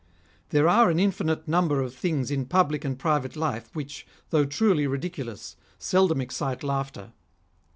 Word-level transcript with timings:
^" 0.01 0.03
There 0.49 0.67
are 0.67 0.89
an 0.89 0.97
infinite 0.99 1.47
number 1.47 1.79
of 1.79 1.93
things 1.93 2.31
in 2.31 2.47
public 2.47 2.83
and 2.83 2.97
private 2.97 3.35
life 3.35 3.69
which, 3.75 4.07
though 4.31 4.45
truly 4.45 4.87
ridiculous, 4.87 5.55
seldom 5.77 6.19
excite 6.21 6.63
laughter. 6.63 7.13